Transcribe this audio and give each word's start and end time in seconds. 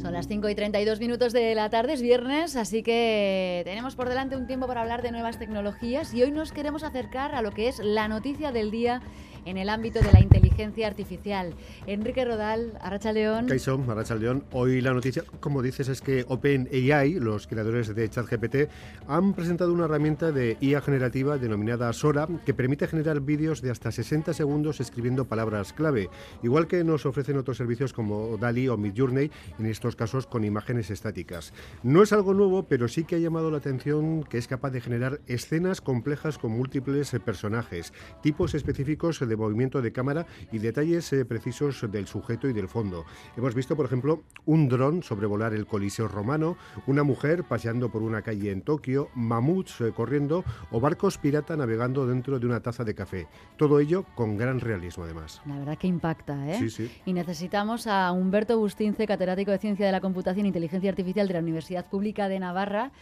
Son 0.00 0.14
las 0.14 0.28
5 0.28 0.48
y 0.48 0.54
32 0.54 0.98
minutos 0.98 1.34
de 1.34 1.54
la 1.54 1.68
tarde, 1.68 1.92
es 1.92 2.00
viernes, 2.00 2.56
así 2.56 2.82
que 2.82 3.60
tenemos 3.66 3.96
por 3.96 4.08
delante 4.08 4.34
un 4.34 4.46
tiempo 4.46 4.66
para 4.66 4.80
hablar 4.80 5.02
de 5.02 5.12
nuevas 5.12 5.38
tecnologías 5.38 6.14
y 6.14 6.22
hoy 6.22 6.30
nos 6.30 6.52
queremos 6.52 6.84
acercar 6.84 7.34
a 7.34 7.42
lo 7.42 7.52
que 7.52 7.68
es 7.68 7.80
la 7.80 8.08
noticia 8.08 8.50
del 8.50 8.70
día 8.70 9.02
en 9.44 9.58
el 9.58 9.68
ámbito 9.68 10.00
de 10.00 10.10
la 10.10 10.20
inteligencia 10.20 10.49
artificial. 10.62 11.54
Enrique 11.86 12.24
Rodal, 12.24 12.78
Arracha 12.80 13.12
León. 13.12 13.46
Kaiso, 13.46 13.82
Arracha 13.88 14.14
León. 14.14 14.44
Hoy 14.52 14.80
la 14.80 14.92
noticia, 14.92 15.24
como 15.40 15.62
dices, 15.62 15.88
es 15.88 16.00
que 16.00 16.24
OpenAI, 16.28 17.14
los 17.14 17.46
creadores 17.46 17.94
de 17.94 18.08
ChatGPT, 18.08 18.70
han 19.08 19.32
presentado 19.34 19.72
una 19.72 19.86
herramienta 19.86 20.32
de 20.32 20.56
IA 20.60 20.80
generativa 20.80 21.38
denominada 21.38 21.92
Sora 21.92 22.28
que 22.44 22.54
permite 22.54 22.86
generar 22.86 23.20
vídeos 23.20 23.62
de 23.62 23.70
hasta 23.70 23.90
60 23.90 24.34
segundos 24.34 24.80
escribiendo 24.80 25.26
palabras 25.26 25.72
clave, 25.72 26.10
igual 26.42 26.66
que 26.66 26.84
nos 26.84 27.06
ofrecen 27.06 27.38
otros 27.38 27.56
servicios 27.56 27.92
como 27.92 28.36
DALI 28.36 28.68
o 28.68 28.76
Midjourney, 28.76 29.30
en 29.58 29.66
estos 29.66 29.96
casos 29.96 30.26
con 30.26 30.44
imágenes 30.44 30.90
estáticas. 30.90 31.52
No 31.82 32.02
es 32.02 32.12
algo 32.12 32.34
nuevo, 32.34 32.64
pero 32.64 32.88
sí 32.88 33.04
que 33.04 33.16
ha 33.16 33.18
llamado 33.18 33.50
la 33.50 33.58
atención 33.58 34.24
que 34.24 34.38
es 34.38 34.46
capaz 34.46 34.70
de 34.70 34.80
generar 34.80 35.20
escenas 35.26 35.80
complejas 35.80 36.38
con 36.38 36.52
múltiples 36.52 37.10
personajes, 37.24 37.92
tipos 38.22 38.54
específicos 38.54 39.20
de 39.20 39.36
movimiento 39.36 39.82
de 39.82 39.92
cámara 39.92 40.26
y 40.52 40.58
detalles 40.58 41.12
eh, 41.12 41.24
precisos 41.24 41.84
del 41.90 42.06
sujeto 42.06 42.48
y 42.48 42.52
del 42.52 42.68
fondo. 42.68 43.04
Hemos 43.36 43.54
visto, 43.54 43.76
por 43.76 43.86
ejemplo, 43.86 44.22
un 44.46 44.68
dron 44.68 45.02
sobrevolar 45.02 45.54
el 45.54 45.66
Coliseo 45.66 46.08
romano, 46.08 46.56
una 46.86 47.02
mujer 47.02 47.44
paseando 47.44 47.90
por 47.90 48.02
una 48.02 48.22
calle 48.22 48.50
en 48.50 48.62
Tokio, 48.62 49.08
mamuts 49.14 49.80
eh, 49.80 49.92
corriendo 49.92 50.44
o 50.70 50.80
barcos 50.80 51.18
pirata 51.18 51.56
navegando 51.56 52.06
dentro 52.06 52.38
de 52.38 52.46
una 52.46 52.60
taza 52.60 52.84
de 52.84 52.94
café. 52.94 53.26
Todo 53.56 53.80
ello 53.80 54.04
con 54.14 54.36
gran 54.36 54.60
realismo, 54.60 55.04
además. 55.04 55.40
La 55.46 55.58
verdad 55.58 55.78
que 55.78 55.86
impacta, 55.86 56.50
¿eh? 56.50 56.58
Sí, 56.58 56.70
sí. 56.70 56.90
Y 57.04 57.12
necesitamos 57.12 57.86
a 57.86 58.12
Humberto 58.12 58.58
Bustince, 58.58 59.06
catedrático 59.06 59.50
de 59.50 59.58
Ciencia 59.58 59.86
de 59.86 59.92
la 59.92 60.00
Computación 60.00 60.46
e 60.46 60.48
Inteligencia 60.48 60.90
Artificial 60.90 61.28
de 61.28 61.34
la 61.34 61.40
Universidad 61.40 61.86
Pública 61.86 62.28
de 62.28 62.38
Navarra, 62.38 62.92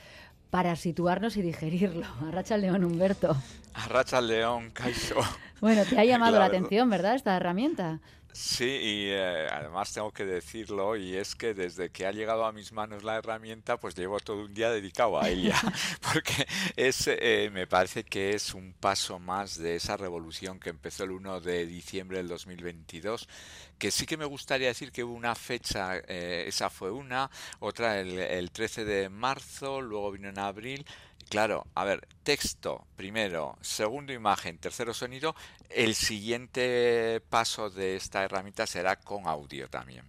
para 0.50 0.76
situarnos 0.76 1.36
y 1.36 1.42
digerirlo. 1.42 2.06
Arracha 2.28 2.56
León, 2.56 2.84
Humberto. 2.84 3.36
Arracha 3.74 4.20
León, 4.20 4.70
Caiso. 4.72 5.16
Bueno, 5.60 5.84
te 5.84 5.98
ha 5.98 6.04
llamado 6.04 6.38
la 6.38 6.46
atención, 6.46 6.88
¿verdad? 6.88 7.14
Esta 7.14 7.36
herramienta. 7.36 8.00
Sí, 8.40 8.66
y 8.66 9.06
eh, 9.10 9.48
además 9.50 9.92
tengo 9.92 10.12
que 10.12 10.24
decirlo, 10.24 10.94
y 10.94 11.16
es 11.16 11.34
que 11.34 11.54
desde 11.54 11.90
que 11.90 12.06
ha 12.06 12.12
llegado 12.12 12.44
a 12.46 12.52
mis 12.52 12.70
manos 12.70 13.02
la 13.02 13.16
herramienta, 13.16 13.78
pues 13.78 13.96
llevo 13.96 14.20
todo 14.20 14.44
un 14.44 14.54
día 14.54 14.70
dedicado 14.70 15.20
a 15.20 15.28
ella, 15.28 15.56
porque 16.12 16.46
es, 16.76 17.08
eh, 17.08 17.50
me 17.52 17.66
parece 17.66 18.04
que 18.04 18.30
es 18.30 18.54
un 18.54 18.74
paso 18.74 19.18
más 19.18 19.58
de 19.58 19.74
esa 19.74 19.96
revolución 19.96 20.60
que 20.60 20.70
empezó 20.70 21.02
el 21.02 21.10
1 21.10 21.40
de 21.40 21.66
diciembre 21.66 22.18
del 22.18 22.28
2022, 22.28 23.28
que 23.76 23.90
sí 23.90 24.06
que 24.06 24.16
me 24.16 24.24
gustaría 24.24 24.68
decir 24.68 24.92
que 24.92 25.02
hubo 25.02 25.14
una 25.14 25.34
fecha, 25.34 25.96
eh, 26.06 26.44
esa 26.46 26.70
fue 26.70 26.92
una, 26.92 27.28
otra 27.58 27.98
el, 27.98 28.20
el 28.20 28.52
13 28.52 28.84
de 28.84 29.08
marzo, 29.08 29.80
luego 29.80 30.12
vino 30.12 30.28
en 30.28 30.38
abril, 30.38 30.86
Claro, 31.28 31.66
a 31.74 31.84
ver, 31.84 32.06
texto 32.22 32.86
primero, 32.96 33.58
segundo 33.60 34.12
imagen, 34.12 34.58
tercero 34.58 34.94
sonido. 34.94 35.34
El 35.68 35.94
siguiente 35.94 37.20
paso 37.28 37.68
de 37.68 37.96
esta 37.96 38.24
herramienta 38.24 38.66
será 38.66 38.96
con 38.96 39.26
audio 39.26 39.68
también. 39.68 40.04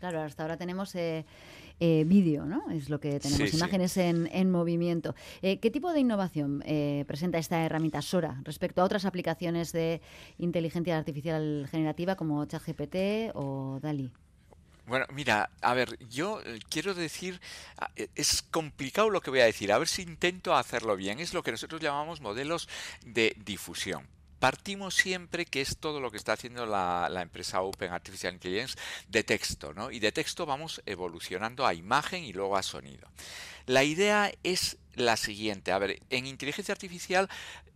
Claro, 0.00 0.20
hasta 0.20 0.42
ahora 0.42 0.56
tenemos 0.56 0.94
eh, 0.94 1.24
eh, 1.78 2.04
vídeo, 2.06 2.44
¿no? 2.44 2.70
Es 2.70 2.90
lo 2.90 2.98
que 2.98 3.20
tenemos, 3.20 3.54
imágenes 3.54 3.96
En, 3.96 4.28
en, 4.32 4.50
movimiento. 4.50 5.14
Eh, 5.42 5.58
¿Qué 5.58 5.70
tipo 5.70 5.92
de 5.92 6.00
innovación 6.00 6.62
presenta 7.06 7.38
esta 7.38 7.64
herramienta 7.64 8.02
Sora 8.02 8.40
respecto 8.44 8.82
a 8.82 8.84
otras 8.84 9.04
aplicaciones 9.04 9.72
de 9.72 10.00
inteligencia 10.38 10.96
artificial 10.98 11.68
generativa 11.70 12.16
como 12.16 12.44
ChatGPT 12.44 13.34
o 13.34 13.78
DALI? 13.80 14.12
Bueno, 14.88 15.04
mira, 15.12 15.50
a 15.60 15.74
ver, 15.74 15.98
yo 16.08 16.40
eh, 16.40 16.60
quiero 16.70 16.94
decir, 16.94 17.42
ah, 17.76 17.90
e, 17.94 18.08
es 18.14 18.40
complicado 18.40 19.10
lo 19.10 19.20
que 19.20 19.28
voy 19.28 19.40
a 19.40 19.44
decir, 19.44 19.70
a 19.70 19.76
ver 19.76 19.86
si 19.86 20.00
intento 20.00 20.56
hacerlo 20.56 20.96
bien. 20.96 21.20
Es 21.20 21.34
lo 21.34 21.42
que 21.42 21.50
nosotros 21.50 21.82
llamamos 21.82 22.22
modelos 22.22 22.70
de 23.04 23.36
difusión. 23.44 24.08
Partimos 24.38 24.94
siempre 24.94 25.44
que 25.44 25.60
es 25.60 25.76
todo 25.76 26.00
lo 26.00 26.10
que 26.10 26.16
está 26.16 26.32
haciendo 26.32 26.64
la, 26.64 27.08
la, 27.10 27.20
empresa 27.20 27.60
Open 27.60 27.92
Artificial 27.92 28.32
Intelligence 28.32 28.78
de 29.08 29.24
texto, 29.24 29.74
¿no? 29.74 29.90
Y 29.90 29.98
de 29.98 30.12
texto 30.12 30.46
vamos 30.46 30.80
evolucionando 30.86 31.66
a 31.66 31.74
imagen 31.74 32.24
y 32.24 32.32
luego 32.32 32.56
a 32.56 32.62
sonido. 32.62 33.10
La 33.66 33.84
idea 33.84 34.32
es 34.42 34.78
la 34.94 35.18
siguiente. 35.18 35.72
A 35.72 35.78
ver, 35.78 36.00
en 36.08 36.26
inteligencia 36.26 36.72
artificial 36.72 37.28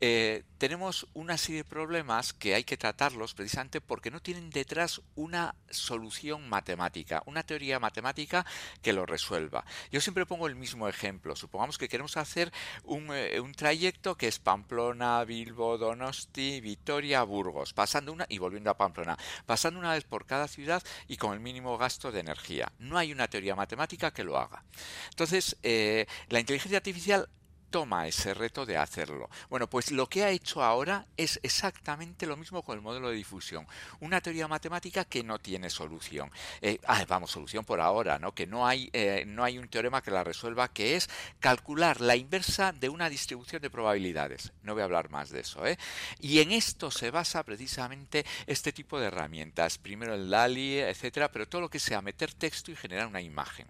eh, 0.05 0.43
tenemos 0.59 1.07
una 1.15 1.39
serie 1.39 1.59
de 1.59 1.65
problemas 1.65 2.33
que 2.33 2.57
hay 2.57 2.65
que 2.65 2.77
tratarlos 2.77 3.35
precisamente 3.35 3.81
porque 3.81 4.11
no 4.11 4.21
tienen 4.21 4.51
detrás 4.51 5.01
una 5.15 5.55
solución 5.71 6.49
matemática, 6.49 7.23
una 7.27 7.45
teoría 7.45 7.79
matemática 7.79 8.45
que 8.83 8.93
lo 8.93 9.07
resuelva. 9.07 9.65
Yo 9.93 10.01
siempre 10.01 10.27
pongo 10.27 10.49
el 10.49 10.57
mismo 10.57 10.89
ejemplo. 10.89 11.37
Supongamos 11.37 11.79
que 11.79 11.89
queremos 11.89 12.17
hacer 12.17 12.53
un, 12.83 13.11
eh, 13.13 13.39
un 13.39 13.55
trayecto 13.55 14.17
que 14.17 14.27
es 14.27 14.41
Pamplona, 14.41 15.23
Bilbo, 15.23 15.79
Donosti, 15.79 16.61
Vitoria, 16.61 17.23
Burgos, 17.23 17.73
pasando 17.73 18.13
una 18.13 18.27
y 18.29 18.39
volviendo 18.39 18.71
a 18.71 18.77
Pamplona, 18.77 19.17
pasando 19.47 19.79
una 19.79 19.93
vez 19.93 20.03
por 20.03 20.27
cada 20.27 20.49
ciudad 20.49 20.83
y 21.07 21.17
con 21.17 21.33
el 21.33 21.39
mínimo 21.39 21.79
gasto 21.79 22.11
de 22.11 22.19
energía. 22.19 22.73
No 22.81 22.99
hay 22.99 23.13
una 23.13 23.29
teoría 23.29 23.55
matemática 23.55 24.13
que 24.13 24.25
lo 24.25 24.37
haga. 24.37 24.65
Entonces, 25.11 25.57
eh, 25.63 26.07
la 26.29 26.41
inteligencia 26.41 26.79
artificial 26.79 27.29
toma 27.73 28.07
ese 28.07 28.35
reto 28.35 28.67
de 28.67 28.77
hacerlo. 28.77 29.31
Bueno, 29.49 29.67
pues 29.67 29.91
lo 29.91 30.07
que 30.07 30.23
ha 30.23 30.31
hecho 30.31 30.63
ahora 30.63 31.07
es 31.17 31.41
exactamente 31.43 32.27
lo 32.27 32.37
mismo 32.37 32.63
con 32.63 32.77
el 32.77 32.83
modelo 32.83 33.09
de 33.09 33.17
difusión. 33.17 33.67
Una 34.01 34.21
teoría 34.21 34.47
matemática 34.47 35.07
que 35.07 35.25
no 35.25 35.39
tiene 35.39 35.71
solución. 35.71 36.31
Eh, 36.61 36.79
ah, 36.87 37.05
vamos, 37.09 37.31
solución 37.31 37.65
por 37.65 37.81
ahora, 37.81 38.19
¿no? 38.19 38.35
Que 38.35 38.47
no 38.47 38.67
hay, 38.67 38.91
eh, 38.93 39.25
no 39.27 39.43
hay 39.43 39.57
un 39.57 39.69
teorema 39.69 40.03
que 40.03 40.11
la 40.11 40.23
resuelva, 40.23 40.69
que 40.69 40.97
es 40.97 41.09
calcular 41.41 42.03
la 42.03 42.15
inversa 42.15 42.73
de 42.73 42.91
una 42.91 43.09
distribución 43.09 43.63
de 43.63 43.71
probabilidades. 43.71 44.53
No 44.63 44.75
voy 44.75 44.83
a 44.83 44.85
hablar 44.85 45.11
más 45.11 45.31
de 45.31 45.41
eso, 45.41 45.67
¿eh? 45.67 45.79
Y 46.21 46.41
en 46.41 46.53
esto 46.53 46.91
se 46.91 47.11
basa 47.11 47.43
precisamente 47.43 48.27
este 48.47 48.73
tipo 48.73 49.01
de 49.01 49.07
herramientas. 49.07 49.79
Primero 49.79 50.15
el 50.15 50.29
DALI, 50.29 50.81
etcétera, 50.81 51.33
pero 51.33 51.49
todo 51.49 51.63
lo 51.63 51.71
que 51.71 51.79
sea 51.79 52.03
meter 52.03 52.35
texto 52.35 52.71
y 52.71 52.77
generar 52.77 53.07
una 53.07 53.23
imagen. 53.23 53.67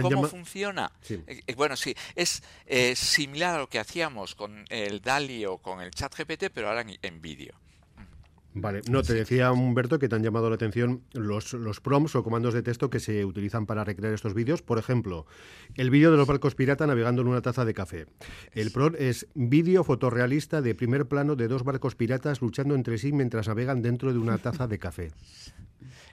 ¿Cómo 0.00 0.24
funciona? 0.26 0.90
Eh, 1.08 1.42
eh, 1.46 1.54
bueno, 1.54 1.76
sí, 1.76 1.94
es 2.14 2.42
eh, 2.66 2.94
similar 2.96 3.56
a 3.56 3.58
lo 3.58 3.68
que 3.68 3.78
hacíamos 3.78 4.34
con 4.34 4.64
el 4.68 5.00
DALI 5.00 5.46
o 5.46 5.58
con 5.58 5.80
el 5.80 5.90
chat 5.90 6.14
GPT, 6.14 6.50
pero 6.52 6.68
ahora 6.68 6.84
en, 7.02 7.20
vídeo. 7.20 7.54
Vale, 8.52 8.80
no, 8.90 9.02
te 9.02 9.14
decía 9.14 9.52
Humberto 9.52 10.00
que 10.00 10.08
te 10.08 10.16
han 10.16 10.24
llamado 10.24 10.48
la 10.48 10.56
atención 10.56 11.04
los, 11.12 11.52
los 11.52 11.80
prompts 11.80 12.16
o 12.16 12.24
comandos 12.24 12.52
de 12.52 12.62
texto 12.62 12.90
que 12.90 12.98
se 12.98 13.24
utilizan 13.24 13.64
para 13.64 13.84
recrear 13.84 14.12
estos 14.12 14.34
vídeos. 14.34 14.60
Por 14.60 14.78
ejemplo, 14.78 15.26
el 15.76 15.90
vídeo 15.90 16.10
de 16.10 16.16
los 16.16 16.26
barcos 16.26 16.56
pirata 16.56 16.86
navegando 16.86 17.22
en 17.22 17.28
una 17.28 17.42
taza 17.42 17.64
de 17.64 17.74
café. 17.74 18.06
El 18.52 18.72
prompt 18.72 19.00
es 19.00 19.28
vídeo 19.34 19.84
fotorrealista 19.84 20.62
de 20.62 20.74
primer 20.74 21.06
plano 21.06 21.36
de 21.36 21.46
dos 21.46 21.62
barcos 21.62 21.94
piratas 21.94 22.40
luchando 22.40 22.74
entre 22.74 22.98
sí 22.98 23.12
mientras 23.12 23.46
navegan 23.46 23.82
dentro 23.82 24.12
de 24.12 24.18
una 24.18 24.38
taza 24.38 24.66
de 24.66 24.78
café 24.78 25.12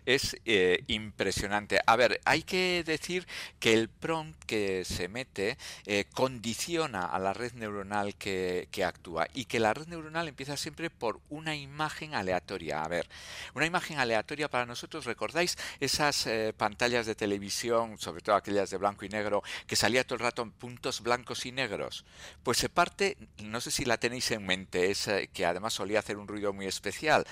es 0.08 0.38
eh, 0.46 0.84
impresionante. 0.88 1.80
A 1.86 1.96
ver, 1.96 2.22
hay 2.25 2.42
que 2.42 2.84
decir 2.86 3.28
que 3.59 3.74
el 3.74 3.90
prompt 3.90 4.42
que 4.46 4.86
se 4.86 5.09
mete 5.09 5.58
eh, 5.86 6.06
condiciona 6.14 7.06
a 7.06 7.19
la 7.19 7.34
red 7.34 7.54
neuronal 7.54 8.16
que, 8.16 8.68
actúa 8.86 9.28
y 9.34 9.46
que 9.46 9.59
la 9.59 9.74
red 9.74 9.88
neuronal 9.88 10.28
empieza 10.30 10.56
siempre 10.56 10.90
por 10.90 11.19
una 11.30 11.56
imagen 11.56 12.16
aleatoria. 12.27 12.83
A 12.83 12.88
ver, 12.88 13.07
una 13.53 13.65
imagen 13.65 13.99
aleatoria 13.99 14.49
para 14.49 14.65
nosotros, 14.65 15.05
¿recordáis 15.05 15.57
esas 15.79 16.27
eh, 16.27 16.53
pantallas 16.55 17.05
de 17.05 17.15
televisión, 17.15 17.97
sobre 17.97 18.21
todo 18.21 18.35
aquellas 18.35 18.69
de 18.69 18.77
blanco 18.77 19.05
y 19.05 19.09
negro, 19.09 19.43
que 19.65 19.75
salía 19.75 20.05
todo 20.05 20.15
el 20.15 20.21
rato 20.21 20.41
en 20.41 20.51
puntos 20.51 21.01
blancos 21.01 21.45
y 21.45 21.51
negros? 21.51 22.05
Pues 22.43 22.57
se 22.57 22.69
parte, 22.69 23.17
no 23.43 23.61
sé 23.61 23.71
si 23.71 23.85
la 23.85 23.97
tenéis 23.97 24.31
en 24.31 24.45
mente, 24.45 24.91
es 24.91 25.09
que 25.33 25.45
además 25.45 25.74
solía 25.74 26.00
hacer 26.00 26.18
un 26.18 26.27
ruido 26.27 26.53
muy 26.53 26.65
especial 26.65 27.25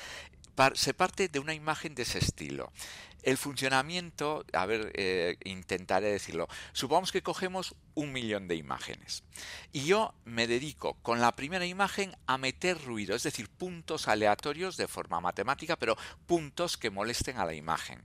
se 0.74 0.94
parte 0.94 1.27
de 1.27 1.39
una 1.39 1.53
imagen 1.53 1.95
de 1.95 2.03
ese 2.03 2.19
estilo. 2.19 2.71
El 3.25 3.38
funcionamiento, 3.38 4.45
a 4.54 4.68
ver, 4.68 4.92
eh, 4.94 5.38
intentaré 5.45 6.12
decirlo. 6.12 6.48
Supongamos 6.74 7.12
que 7.12 7.24
cogemos 7.24 7.74
un 7.95 8.12
millón 8.12 8.48
de 8.48 8.56
imágenes 8.56 9.24
y 9.72 9.86
yo 9.86 10.13
me 10.25 10.45
dedico 10.45 10.95
con 11.01 11.19
la 11.19 11.31
primera 11.36 11.66
imagen 11.66 12.16
a 12.27 12.38
meter 12.38 12.80
ruido, 12.83 13.16
es 13.16 13.24
decir, 13.24 13.50
puntos 13.50 14.07
aleatorios 14.07 14.77
de 14.77 14.88
forma 14.88 15.22
matemática, 15.22 15.75
pero 15.75 15.98
puntos 16.27 16.77
que 16.77 16.92
molesten 16.92 17.38
a 17.38 17.45
la 17.45 17.56
imagen. 17.56 18.04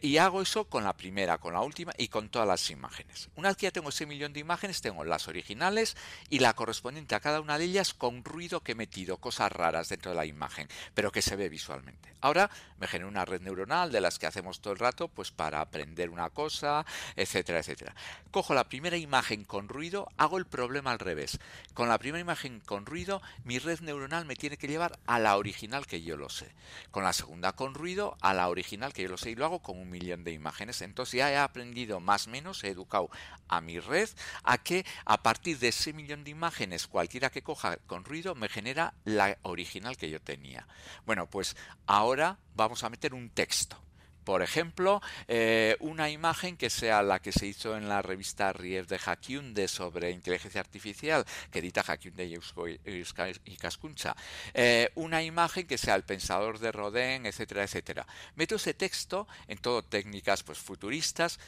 y 0.00 0.16
hago 0.16 0.42
eso 0.42 0.64
con 0.64 0.82
la 0.82 0.96
primera, 0.96 1.38
con 1.38 1.54
la 1.54 1.60
última 1.60 1.92
y 1.96 2.08
con 2.08 2.28
todas 2.28 2.48
las 2.48 2.68
imágenes. 2.70 3.30
Una 3.36 3.48
vez 3.48 3.56
que 3.56 3.66
ya 3.66 3.70
tengo 3.70 3.90
ese 3.90 4.06
millón 4.06 4.32
de 4.32 4.40
imágenes, 4.40 4.80
tengo 4.80 5.04
las 5.04 5.28
originales 5.28 5.96
y 6.28 6.40
la 6.40 6.54
correspondiente 6.54 7.14
a 7.14 7.20
cada 7.20 7.40
una 7.40 7.58
de 7.58 7.64
ellas 7.64 7.94
con 7.94 8.24
ruido 8.24 8.60
que 8.60 8.72
he 8.72 8.74
metido, 8.74 9.18
cosas 9.18 9.52
raras 9.52 9.88
dentro 9.88 10.10
de 10.10 10.16
la 10.16 10.26
imagen, 10.26 10.68
pero 10.94 11.12
que 11.12 11.22
se 11.22 11.36
ve 11.36 11.48
visualmente. 11.48 12.12
Ahora 12.20 12.50
me 12.78 12.88
genero 12.88 13.08
una 13.08 13.24
red 13.24 13.40
neuronal 13.40 13.92
de 13.92 14.00
las 14.00 14.18
que 14.18 14.26
hacemos 14.28 14.60
todo 14.60 14.72
el 14.72 14.78
rato 14.78 15.08
pues 15.08 15.30
para 15.30 15.60
aprender 15.60 16.10
una 16.10 16.30
cosa, 16.30 16.84
etcétera, 17.16 17.58
etcétera. 17.58 17.94
Cojo 18.30 18.54
la 18.54 18.68
primera 18.68 18.96
imagen 18.96 19.44
con 19.44 19.68
ruido, 19.68 20.08
hago 20.16 20.38
el 20.38 20.46
problema 20.46 20.92
al 20.92 20.98
revés. 20.98 21.38
Con 21.74 21.88
la 21.88 21.98
primera 21.98 22.20
imagen 22.20 22.60
con 22.60 22.86
ruido, 22.86 23.22
mi 23.44 23.58
red 23.58 23.80
neuronal 23.80 24.24
me 24.24 24.36
tiene 24.36 24.56
que 24.56 24.68
llevar 24.68 24.98
a 25.06 25.18
la 25.18 25.36
original 25.36 25.86
que 25.86 26.02
yo 26.02 26.16
lo 26.16 26.28
sé. 26.28 26.50
Con 26.90 27.04
la 27.04 27.12
segunda 27.12 27.52
con 27.52 27.74
ruido, 27.74 28.16
a 28.20 28.34
la 28.34 28.48
original 28.48 28.92
que 28.92 29.02
yo 29.02 29.08
lo 29.08 29.18
sé. 29.18 29.30
Y 29.30 29.34
lo 29.34 29.44
hago 29.44 29.60
con 29.60 29.78
un 29.78 29.90
millón 29.90 30.24
de 30.24 30.32
imágenes. 30.32 30.82
Entonces 30.82 31.18
ya 31.18 31.30
he 31.30 31.36
aprendido 31.36 32.00
más 32.00 32.26
o 32.26 32.30
menos, 32.30 32.62
he 32.64 32.68
educado 32.68 33.10
a 33.48 33.60
mi 33.60 33.80
red 33.80 34.08
a 34.42 34.58
que 34.58 34.84
a 35.04 35.22
partir 35.22 35.58
de 35.58 35.68
ese 35.68 35.92
millón 35.92 36.24
de 36.24 36.30
imágenes, 36.30 36.86
cualquiera 36.86 37.30
que 37.30 37.42
coja 37.42 37.76
con 37.86 38.04
ruido, 38.04 38.34
me 38.34 38.48
genera 38.48 38.94
la 39.04 39.38
original 39.42 39.96
que 39.96 40.10
yo 40.10 40.20
tenía. 40.20 40.66
Bueno, 41.06 41.28
pues 41.28 41.56
ahora 41.86 42.38
vamos 42.54 42.84
a 42.84 42.90
meter 42.90 43.14
un 43.14 43.30
texto. 43.30 43.87
Por 44.28 44.42
ejemplo, 44.42 45.00
eh, 45.26 45.74
una 45.80 46.10
imagen 46.10 46.58
que 46.58 46.68
sea 46.68 47.02
la 47.02 47.18
que 47.18 47.32
se 47.32 47.46
hizo 47.46 47.78
en 47.78 47.88
la 47.88 48.02
revista 48.02 48.52
Rief 48.52 48.86
de 48.86 49.00
Hakiunde 49.02 49.68
sobre 49.68 50.10
inteligencia 50.10 50.60
artificial, 50.60 51.24
que 51.50 51.60
edita 51.60 51.80
Hakiunde 51.80 52.26
y 52.26 53.56
Cascuncha. 53.56 54.14
Eh, 54.52 54.90
una 54.96 55.22
imagen 55.22 55.66
que 55.66 55.78
sea 55.78 55.94
el 55.94 56.02
pensador 56.02 56.58
de 56.58 56.72
Rodin, 56.72 57.24
etcétera, 57.24 57.62
etcétera. 57.62 58.06
Meto 58.34 58.56
ese 58.56 58.74
texto 58.74 59.26
en 59.46 59.56
todo 59.56 59.82
técnicas 59.82 60.42
pues, 60.42 60.58
futuristas 60.58 61.40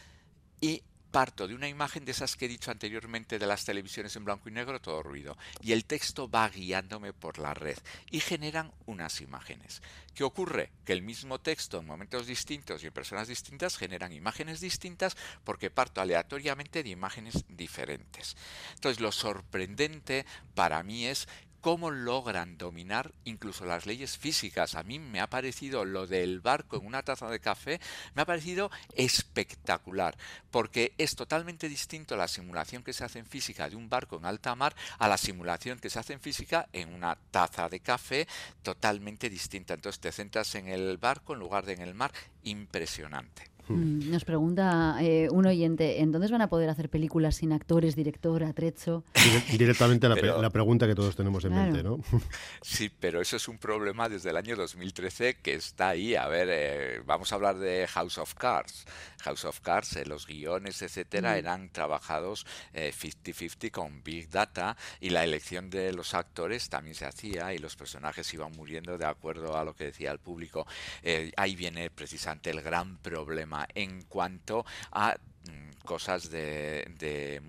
y 0.58 0.82
parto 1.10 1.48
de 1.48 1.54
una 1.54 1.68
imagen 1.68 2.04
de 2.04 2.12
esas 2.12 2.36
que 2.36 2.46
he 2.46 2.48
dicho 2.48 2.70
anteriormente 2.70 3.38
de 3.38 3.46
las 3.46 3.64
televisiones 3.64 4.14
en 4.16 4.24
blanco 4.24 4.48
y 4.48 4.52
negro, 4.52 4.80
todo 4.80 5.02
ruido, 5.02 5.36
y 5.60 5.72
el 5.72 5.84
texto 5.84 6.30
va 6.30 6.48
guiándome 6.48 7.12
por 7.12 7.38
la 7.38 7.54
red 7.54 7.78
y 8.10 8.20
generan 8.20 8.72
unas 8.86 9.20
imágenes. 9.20 9.82
¿Qué 10.14 10.24
ocurre? 10.24 10.70
Que 10.84 10.92
el 10.92 11.02
mismo 11.02 11.40
texto 11.40 11.78
en 11.78 11.86
momentos 11.86 12.26
distintos 12.26 12.82
y 12.82 12.86
en 12.86 12.92
personas 12.92 13.28
distintas 13.28 13.76
generan 13.76 14.12
imágenes 14.12 14.60
distintas 14.60 15.16
porque 15.44 15.70
parto 15.70 16.00
aleatoriamente 16.00 16.82
de 16.82 16.90
imágenes 16.90 17.44
diferentes. 17.48 18.36
Entonces 18.74 19.00
lo 19.00 19.12
sorprendente 19.12 20.26
para 20.54 20.82
mí 20.82 21.06
es 21.06 21.28
cómo 21.60 21.90
logran 21.90 22.58
dominar 22.58 23.12
incluso 23.24 23.64
las 23.64 23.86
leyes 23.86 24.18
físicas. 24.18 24.74
A 24.74 24.82
mí 24.82 24.98
me 24.98 25.20
ha 25.20 25.28
parecido 25.28 25.84
lo 25.84 26.06
del 26.06 26.40
barco 26.40 26.76
en 26.76 26.86
una 26.86 27.02
taza 27.02 27.28
de 27.28 27.40
café, 27.40 27.80
me 28.14 28.22
ha 28.22 28.26
parecido 28.26 28.70
espectacular, 28.94 30.16
porque 30.50 30.92
es 30.98 31.16
totalmente 31.16 31.68
distinto 31.68 32.16
la 32.16 32.28
simulación 32.28 32.82
que 32.82 32.92
se 32.92 33.04
hace 33.04 33.18
en 33.18 33.26
física 33.26 33.68
de 33.68 33.76
un 33.76 33.88
barco 33.88 34.16
en 34.16 34.26
alta 34.26 34.54
mar 34.54 34.74
a 34.98 35.08
la 35.08 35.16
simulación 35.16 35.78
que 35.78 35.90
se 35.90 35.98
hace 35.98 36.12
en 36.12 36.20
física 36.20 36.68
en 36.72 36.92
una 36.92 37.16
taza 37.30 37.68
de 37.68 37.80
café, 37.80 38.28
totalmente 38.62 39.30
distinta. 39.30 39.74
Entonces 39.74 40.00
te 40.00 40.12
centras 40.12 40.54
en 40.54 40.68
el 40.68 40.98
barco 40.98 41.32
en 41.32 41.40
lugar 41.40 41.64
de 41.64 41.70
en 41.70 41.82
el 41.82 41.94
mar, 41.94 42.12
impresionante. 42.42 43.50
Mm, 43.70 44.11
nos 44.11 44.25
pregunta 44.25 44.96
eh, 45.00 45.28
un 45.31 45.46
oyente, 45.46 46.00
¿en 46.00 46.11
dónde 46.11 46.28
van 46.28 46.43
a 46.43 46.49
poder 46.49 46.69
hacer 46.69 46.88
películas 46.88 47.37
sin 47.37 47.52
actores, 47.52 47.94
director, 47.94 48.43
atrecho? 48.44 49.05
Directamente 49.50 50.08
la, 50.08 50.50
pregunta 50.50 50.87
que 50.87 50.94
todos 50.94 51.14
tenemos 51.17 51.44
en 51.44 51.55
mente, 51.55 51.82
¿no? 51.82 51.99
Sí, 52.62 52.90
pero 53.00 53.20
eso 53.20 53.37
es 53.37 53.49
un 53.49 53.58
problema 53.58 54.08
desde 54.08 54.31
el 54.31 54.37
año 54.37 54.56
2013 54.56 55.38
que 55.43 55.55
está 55.55 55.90
ahí. 55.90 56.14
A 56.14 56.26
ver, 56.28 56.49
eh, 56.50 57.02
vamos 57.06 57.32
a 57.32 57.37
hablar 57.37 57.58
de 57.58 57.87
House 57.87 58.19
of 58.19 58.34
Cards. 58.34 58.84
House 59.22 59.44
of 59.44 59.61
Cards, 59.61 59.96
eh, 59.96 60.06
los 60.06 60.26
guiones, 60.26 60.82
etcétera, 60.82 61.38
eran 61.38 61.70
trabajados 61.70 62.46
50-50 62.75 63.70
con 63.70 64.02
Big 64.02 64.31
Data 64.31 64.76
y 65.00 65.11
la 65.11 65.25
elección 65.25 65.70
de 65.70 65.93
los 65.93 66.14
actores 66.14 66.69
también 66.69 66.94
se 66.94 67.06
hacía 67.06 67.52
y 67.52 67.58
los 67.58 67.76
personajes 67.76 68.32
iban 68.32 68.52
muriendo 68.52 68.96
de 68.96 69.05
acuerdo 69.05 69.56
a 69.56 69.64
lo 69.64 69.75
que 69.75 69.84
decía 69.84 70.11
el 70.11 70.19
público. 70.19 70.66
ahí 71.37 71.55
viene 71.56 71.90
precisamente 71.90 72.50
el 72.50 72.62
gran 72.62 72.96
problema 72.99 73.59
en 73.74 74.02
cuanto 74.04 74.64
a 74.92 75.16
cosas 75.85 76.31
de, 76.31 76.87
de, 76.99 77.41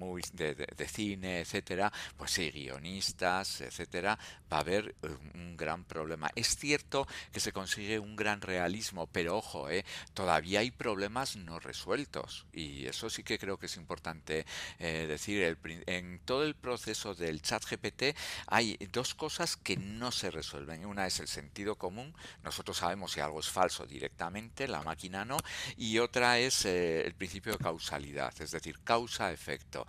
de, 0.75 0.87
cine, 0.87 1.41
etcétera, 1.41 1.91
pues 2.17 2.31
sí, 2.31 2.49
guionistas, 2.49 3.61
etcétera, 3.61 4.17
va 4.51 4.57
a 4.57 4.61
haber 4.61 4.95
eh, 5.03 5.09
un 5.35 5.55
gran 5.57 5.83
problema. 5.83 6.29
Es 6.35 6.55
cierto 6.55 7.07
que 7.31 7.39
se 7.39 7.51
consigue 7.51 7.99
un 7.99 8.15
gran 8.15 8.41
realismo, 8.41 9.07
pero 9.07 9.37
ojo, 9.37 9.69
eh, 9.69 9.85
todavía 10.13 10.61
hay 10.61 10.71
problemas 10.71 11.35
no 11.35 11.59
resueltos 11.59 12.45
y 12.51 12.87
eso 12.87 13.09
sí 13.09 13.23
que 13.23 13.37
creo 13.37 13.57
que 13.57 13.67
es 13.67 13.77
importante 13.77 14.45
eh, 14.79 15.05
decir. 15.07 15.43
El, 15.43 15.57
en 15.85 16.19
todo 16.25 16.43
el 16.43 16.55
proceso 16.55 17.13
del 17.13 17.41
chat 17.41 17.63
GPT 17.63 18.17
hay 18.47 18.77
dos 18.91 19.13
cosas 19.13 19.55
que 19.55 19.77
no 19.77 20.11
se 20.11 20.31
resuelven. 20.31 20.85
Una 20.85 21.05
es 21.05 21.19
el 21.19 21.27
sentido 21.27 21.75
común, 21.75 22.13
nosotros 22.43 22.77
sabemos 22.77 23.11
si 23.11 23.19
algo 23.19 23.39
es 23.39 23.49
falso 23.49 23.85
directamente, 23.85 24.67
la 24.67 24.81
máquina 24.81 25.25
no, 25.25 25.37
y 25.77 25.99
otra 25.99 26.39
es 26.39 26.65
el 26.65 27.13
principio 27.13 27.51
de 27.51 27.59
es 28.39 28.51
decir, 28.51 28.79
causa-efecto. 28.83 29.85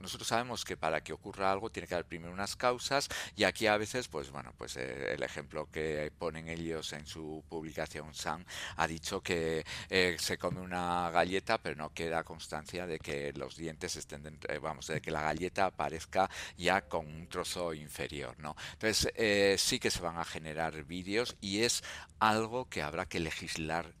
Nosotros 0.00 0.26
sabemos 0.26 0.64
que 0.64 0.76
para 0.76 1.02
que 1.02 1.12
ocurra 1.12 1.52
algo 1.52 1.70
tiene 1.70 1.86
que 1.86 1.94
haber 1.94 2.06
primero 2.06 2.32
unas 2.32 2.56
causas 2.56 3.08
y 3.36 3.44
aquí 3.44 3.66
a 3.66 3.76
veces 3.76 4.08
pues 4.08 4.30
bueno, 4.30 4.52
pues 4.56 4.76
eh, 4.76 5.14
el 5.14 5.22
ejemplo 5.22 5.68
que 5.70 6.12
ponen 6.18 6.48
ellos 6.48 6.92
en 6.92 7.06
su 7.06 7.44
publicación 7.48 8.14
Sam 8.14 8.44
ha 8.76 8.86
dicho 8.86 9.22
que 9.22 9.64
eh, 9.88 10.16
se 10.18 10.38
come 10.38 10.60
una 10.60 11.10
galleta, 11.10 11.58
pero 11.58 11.76
no 11.76 11.92
queda 11.92 12.24
constancia 12.24 12.86
de 12.86 12.98
que 12.98 13.32
los 13.34 13.56
dientes 13.56 13.96
estén 13.96 14.22
dentro, 14.22 14.52
eh, 14.52 14.58
vamos, 14.58 14.88
de 14.88 15.00
que 15.00 15.10
la 15.10 15.22
galleta 15.22 15.66
aparezca 15.66 16.28
ya 16.56 16.82
con 16.82 17.06
un 17.06 17.28
trozo 17.28 17.72
inferior, 17.74 18.38
¿no? 18.38 18.56
Entonces 18.72 19.60
sí 19.60 19.78
que 19.78 19.90
se 19.90 20.00
van 20.00 20.18
a 20.18 20.24
generar 20.24 20.84
vídeos 20.84 21.36
y 21.40 21.60
es 21.62 21.82
algo 22.18 22.68
que 22.68 22.82
habrá 22.82 23.06
que 23.06 23.20
legislar 23.20 23.94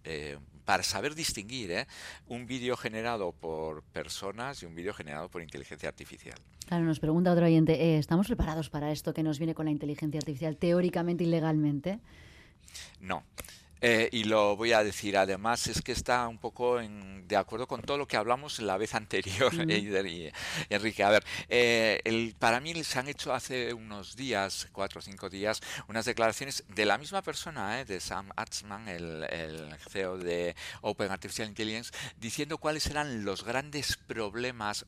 para 0.64 0.82
saber 0.82 1.14
distinguir 1.14 1.86
un 2.26 2.46
vídeo 2.46 2.76
generado 2.76 3.32
por 3.32 3.82
personas 3.82 4.62
y 4.62 4.66
un 4.66 4.74
vídeo 4.74 4.94
generado 4.94 5.28
por 5.28 5.42
inteligencia 5.42 5.88
artificial. 5.88 6.38
Claro, 6.66 6.84
nos 6.84 7.00
pregunta 7.00 7.32
otro 7.32 7.46
oyente, 7.46 7.74
eh, 7.74 7.98
¿estamos 7.98 8.26
preparados 8.26 8.70
para 8.70 8.90
esto 8.90 9.12
que 9.12 9.22
nos 9.22 9.38
viene 9.38 9.54
con 9.54 9.66
la 9.66 9.70
inteligencia 9.70 10.18
artificial 10.18 10.56
teóricamente 10.56 11.24
y 11.24 11.26
legalmente? 11.26 11.98
No. 13.00 13.22
Eh, 13.86 14.08
y 14.12 14.24
lo 14.24 14.56
voy 14.56 14.72
a 14.72 14.82
decir, 14.82 15.14
además 15.14 15.66
es 15.66 15.82
que 15.82 15.92
está 15.92 16.26
un 16.26 16.38
poco 16.38 16.80
en, 16.80 17.28
de 17.28 17.36
acuerdo 17.36 17.66
con 17.66 17.82
todo 17.82 17.98
lo 17.98 18.08
que 18.08 18.16
hablamos 18.16 18.58
la 18.60 18.78
vez 18.78 18.94
anterior, 18.94 19.52
y, 19.70 20.30
Enrique. 20.70 21.04
A 21.04 21.10
ver, 21.10 21.22
eh, 21.50 22.00
el, 22.04 22.34
para 22.38 22.60
mí 22.60 22.82
se 22.82 22.98
han 22.98 23.08
hecho 23.08 23.34
hace 23.34 23.74
unos 23.74 24.16
días, 24.16 24.68
cuatro 24.72 25.00
o 25.00 25.02
cinco 25.02 25.28
días, 25.28 25.60
unas 25.86 26.06
declaraciones 26.06 26.64
de 26.66 26.86
la 26.86 26.96
misma 26.96 27.20
persona, 27.20 27.78
eh, 27.78 27.84
de 27.84 28.00
Sam 28.00 28.30
Altman, 28.36 28.88
el, 28.88 29.24
el, 29.24 29.76
CEO 29.90 30.16
de 30.16 30.56
Open 30.80 31.10
Artificial 31.10 31.46
Intelligence, 31.46 31.92
diciendo 32.16 32.56
cuáles 32.56 32.86
eran 32.86 33.22
los 33.22 33.44
grandes 33.44 33.98
problemas 33.98 34.86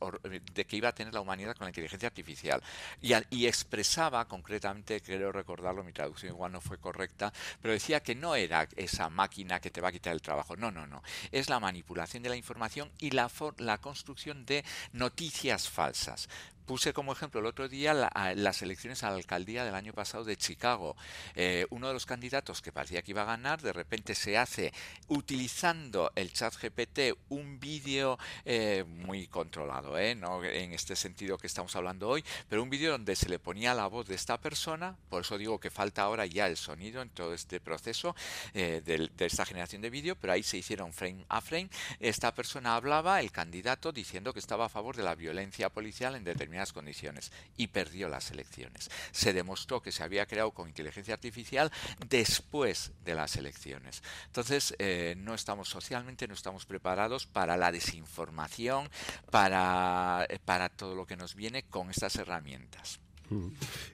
de 0.55 0.65
que 0.65 0.75
iba 0.75 0.89
a 0.89 0.95
tener 0.95 1.13
la 1.13 1.21
humanidad 1.21 1.55
con 1.55 1.65
la 1.65 1.69
inteligencia 1.69 2.07
artificial. 2.07 2.63
Y, 2.99 3.13
y 3.29 3.45
expresaba 3.45 4.27
concretamente, 4.27 5.01
creo 5.01 5.31
recordarlo, 5.31 5.83
mi 5.83 5.93
traducción 5.93 6.33
igual 6.33 6.51
no 6.51 6.61
fue 6.61 6.79
correcta, 6.79 7.31
pero 7.61 7.75
decía 7.75 7.99
que 7.99 8.15
no 8.15 8.33
era 8.33 8.67
esa 8.87 9.09
máquina 9.09 9.59
que 9.59 9.71
te 9.71 9.81
va 9.81 9.89
a 9.89 9.91
quitar 9.91 10.13
el 10.13 10.21
trabajo. 10.21 10.57
No, 10.57 10.71
no, 10.71 10.87
no. 10.87 11.03
Es 11.31 11.49
la 11.49 11.59
manipulación 11.59 12.23
de 12.23 12.29
la 12.29 12.35
información 12.35 12.91
y 12.97 13.11
la, 13.11 13.29
la 13.59 13.77
construcción 13.77 14.45
de 14.45 14.65
noticias 14.91 15.69
falsas. 15.69 16.27
Puse 16.67 16.91
como 16.91 17.13
ejemplo 17.13 17.39
el 17.39 17.45
otro 17.45 17.69
día 17.69 17.93
las 17.93 18.61
elecciones 18.61 19.01
a 19.03 19.09
la 19.09 19.15
alcaldía 19.15 19.63
del 19.63 19.73
año 19.73 19.93
pasado 19.93 20.25
de 20.25 20.35
Chicago. 20.35 20.97
Eh, 21.33 21.65
uno 21.69 21.87
de 21.87 21.93
los 21.93 22.05
candidatos 22.05 22.61
que 22.61 22.73
parecía 22.73 23.01
que 23.01 23.11
iba 23.11 23.21
a 23.21 23.25
ganar, 23.25 23.61
de 23.61 23.71
repente 23.71 24.13
se 24.15 24.37
hace 24.37 24.73
utilizando 25.07 26.11
el 26.13 26.33
chat 26.33 26.53
GPT 26.61 27.17
un 27.29 27.57
vídeo 27.57 28.19
eh, 28.43 28.83
muy 28.85 29.27
controlado, 29.27 29.97
¿eh? 29.97 30.13
no 30.13 30.43
en 30.43 30.73
este 30.73 30.97
sentido 30.97 31.37
que 31.37 31.47
estamos 31.47 31.73
hablando 31.77 32.09
hoy, 32.09 32.21
pero 32.49 32.61
un 32.61 32.69
vídeo 32.69 32.91
donde 32.91 33.15
se 33.15 33.29
le 33.29 33.39
ponía 33.39 33.73
la 33.73 33.87
voz 33.87 34.05
de 34.05 34.15
esta 34.15 34.37
persona, 34.37 34.97
por 35.09 35.21
eso 35.21 35.37
digo 35.37 35.61
que 35.61 35.69
falta 35.69 36.01
ahora 36.01 36.25
ya 36.25 36.47
el 36.47 36.57
sonido 36.57 37.01
en 37.01 37.09
todo 37.11 37.33
este 37.33 37.61
proceso 37.61 38.13
de, 38.53 38.81
de, 38.81 39.25
esta 39.25 39.45
generación 39.45 39.81
de 39.81 39.89
vídeo, 39.89 40.17
pero 40.19 40.33
ahí 40.33 40.43
se 40.43 40.57
hicieron 40.57 40.91
frame 40.91 41.23
a 41.29 41.39
frame. 41.39 41.69
Esta 42.01 42.33
persona 42.33 42.75
hablaba, 42.75 43.21
el 43.21 43.31
candidato, 43.31 43.93
diciendo 43.93 44.33
que 44.33 44.39
estaba 44.39 44.65
a 44.65 44.69
favor 44.69 44.97
de 44.97 45.03
la 45.03 45.15
violencia 45.15 45.69
policial 45.69 46.15
en 46.15 46.25
determinados 46.25 46.56
condiciones 46.73 47.31
y 47.55 47.67
perdió 47.67 48.09
las 48.09 48.31
elecciones. 48.31 48.89
Se 49.11 49.33
demostró 49.33 49.81
que 49.81 49.91
se 49.91 50.03
había 50.03 50.25
creado 50.25 50.51
con 50.51 50.67
inteligencia 50.67 51.13
artificial 51.13 51.71
después 52.07 52.91
de 53.05 53.15
las 53.15 53.35
elecciones. 53.35 54.03
Entonces, 54.25 54.75
eh, 54.79 55.15
no 55.17 55.33
estamos 55.33 55.69
socialmente, 55.69 56.27
no 56.27 56.33
estamos 56.33 56.65
preparados 56.65 57.25
para 57.25 57.57
la 57.57 57.71
desinformación, 57.71 58.89
para, 59.31 60.25
eh, 60.29 60.39
para 60.43 60.69
todo 60.69 60.95
lo 60.95 61.05
que 61.05 61.17
nos 61.17 61.35
viene 61.35 61.63
con 61.63 61.89
estas 61.89 62.15
herramientas. 62.15 62.99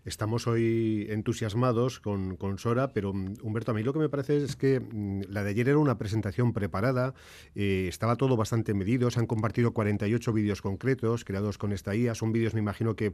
Estamos 0.05 0.47
hoy 0.47 1.07
entusiasmados 1.09 1.99
con, 1.99 2.37
Sora, 2.57 2.93
pero 2.93 3.13
mm, 3.13 3.35
Humberto, 3.41 3.71
a 3.71 3.73
mí 3.73 3.83
lo 3.83 3.93
que 3.93 3.99
me 3.99 4.09
parece 4.09 4.37
es 4.37 4.55
que 4.55 4.79
mm, 4.79 5.23
la 5.29 5.43
de 5.43 5.51
ayer 5.51 5.69
era 5.69 5.77
una 5.77 5.97
presentación 5.97 6.53
preparada, 6.53 7.13
eh, 7.55 7.87
estaba 7.89 8.15
todo 8.15 8.37
bastante 8.37 8.73
medido, 8.73 9.09
se 9.11 9.19
han 9.19 9.27
compartido 9.27 9.73
48 9.73 10.33
vídeos 10.33 10.61
concretos 10.61 11.25
creados 11.25 11.57
con 11.57 11.73
esta 11.73 11.95
IA, 11.95 12.15
son 12.15 12.31
vídeos, 12.31 12.53
me 12.53 12.59
imagino 12.59 12.95
que 12.95 13.13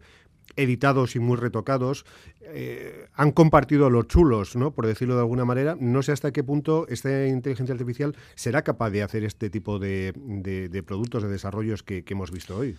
editados 0.56 1.16
y 1.16 1.20
muy 1.20 1.38
retocados, 1.38 2.06
eh, 2.42 3.08
han 3.14 3.32
compartido 3.32 3.90
los 3.90 4.08
chulos, 4.08 4.56
¿no? 4.56 4.72
por 4.72 4.88
decirlo 4.88 5.16
de 5.16 5.22
alguna 5.22 5.46
manera. 5.46 5.78
No 5.80 6.02
sé 6.02 6.12
hasta 6.12 6.32
qué 6.32 6.44
punto 6.44 6.88
esta 6.90 7.28
inteligencia 7.28 7.74
artificial 7.74 8.16
será 8.36 8.64
capaz 8.64 8.90
de 8.90 9.04
hacer 9.04 9.24
este 9.24 9.50
tipo 9.50 9.80
de, 9.80 10.14
productos, 10.86 11.24
de 11.24 11.30
desarrollos 11.30 11.84
que 11.84 12.04
hemos 12.08 12.32
visto 12.32 12.58
hoy. 12.58 12.76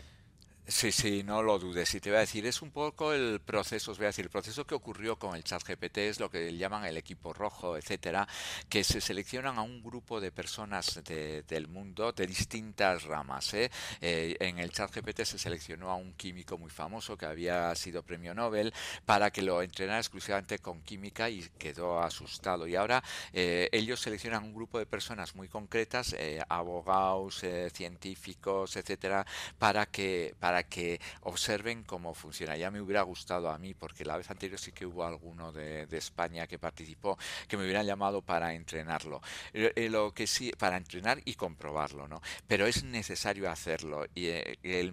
Sí, 0.70 0.92
sí, 0.92 1.24
no 1.24 1.42
lo 1.42 1.58
dudes. 1.58 1.92
Y 1.96 2.00
te 2.00 2.10
voy 2.10 2.18
a 2.18 2.20
decir, 2.20 2.46
es 2.46 2.62
un 2.62 2.70
poco 2.70 3.12
el 3.12 3.40
proceso, 3.40 3.90
os 3.90 3.98
voy 3.98 4.04
a 4.04 4.08
decir, 4.10 4.24
el 4.24 4.30
proceso 4.30 4.64
que 4.64 4.76
ocurrió 4.76 5.18
con 5.18 5.34
el 5.34 5.42
chat 5.42 5.60
GPT 5.66 5.98
es 5.98 6.20
lo 6.20 6.30
que 6.30 6.56
llaman 6.56 6.84
el 6.84 6.96
equipo 6.96 7.32
rojo, 7.32 7.76
etcétera, 7.76 8.28
que 8.68 8.84
se 8.84 9.00
seleccionan 9.00 9.58
a 9.58 9.62
un 9.62 9.82
grupo 9.82 10.20
de 10.20 10.30
personas 10.30 11.00
del 11.04 11.66
mundo 11.66 12.12
de 12.12 12.24
distintas 12.24 13.02
ramas. 13.02 13.52
¿eh? 13.54 13.68
Eh, 14.00 14.36
en 14.38 14.60
el 14.60 14.70
chat 14.70 14.94
GPT 14.94 15.24
se 15.24 15.38
seleccionó 15.38 15.90
a 15.90 15.96
un 15.96 16.12
químico 16.12 16.56
muy 16.56 16.70
famoso 16.70 17.16
que 17.16 17.26
había 17.26 17.74
sido 17.74 18.04
premio 18.04 18.32
Nobel 18.32 18.72
para 19.04 19.32
que 19.32 19.42
lo 19.42 19.62
entrenara 19.62 19.98
exclusivamente 19.98 20.60
con 20.60 20.82
química 20.82 21.28
y 21.28 21.48
quedó 21.58 22.00
asustado. 22.00 22.68
Y 22.68 22.76
ahora 22.76 23.02
eh, 23.32 23.68
ellos 23.72 23.98
seleccionan 23.98 24.44
un 24.44 24.54
grupo 24.54 24.78
de 24.78 24.86
personas 24.86 25.34
muy 25.34 25.48
concretas, 25.48 26.14
abogados, 26.48 27.42
científicos, 27.72 28.76
etcétera, 28.76 29.26
para 29.58 29.86
que 29.86 30.34
para 30.38 30.59
que 30.64 31.00
observen 31.22 31.84
cómo 31.84 32.14
funciona. 32.14 32.56
Ya 32.56 32.70
me 32.70 32.80
hubiera 32.80 33.02
gustado 33.02 33.50
a 33.50 33.58
mí, 33.58 33.74
porque 33.74 34.04
la 34.04 34.16
vez 34.16 34.30
anterior 34.30 34.58
sí 34.58 34.72
que 34.72 34.86
hubo 34.86 35.04
alguno 35.04 35.52
de, 35.52 35.86
España 35.90 36.46
que 36.46 36.58
participó, 36.58 37.18
que 37.46 37.56
me 37.56 37.64
hubieran 37.64 37.84
llamado 37.84 38.22
para 38.22 38.54
entrenarlo. 38.54 39.20
Eh, 39.52 39.72
eh, 39.76 39.88
lo 39.90 40.12
que 40.12 40.26
sí, 40.26 40.50
para 40.56 40.76
entrenar 40.76 41.20
y 41.24 41.34
comprobarlo, 41.34 42.08
¿no? 42.08 42.22
Pero 42.46 42.66
es 42.66 42.84
necesario 42.84 43.50
hacerlo. 43.50 44.06
Y 44.14 44.26
eh, 44.28 44.92